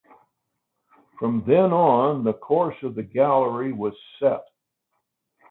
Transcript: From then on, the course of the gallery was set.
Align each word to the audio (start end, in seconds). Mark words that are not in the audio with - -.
From 1.19 1.43
then 1.45 1.71
on, 1.71 2.23
the 2.23 2.33
course 2.33 2.75
of 2.81 2.95
the 2.95 3.03
gallery 3.03 3.71
was 3.71 3.93
set. 4.17 4.47